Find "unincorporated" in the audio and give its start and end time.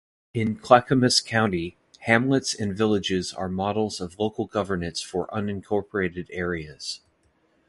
5.27-6.25